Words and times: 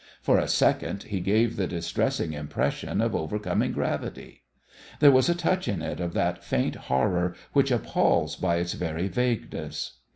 For 0.19 0.39
a 0.39 0.47
second 0.47 1.03
he 1.03 1.19
gave 1.19 1.57
the 1.57 1.67
distressing 1.67 2.33
impression 2.33 3.01
of 3.01 3.13
overcoming 3.13 3.71
gravity. 3.71 4.41
There 4.99 5.11
was 5.11 5.29
a 5.29 5.35
touch 5.35 5.67
in 5.67 5.83
it 5.83 5.99
of 5.99 6.15
that 6.15 6.43
faint 6.43 6.73
horror 6.73 7.35
which 7.53 7.69
appals 7.71 8.35
by 8.35 8.55
its 8.55 8.73
very 8.73 9.07
vagueness. 9.09 9.99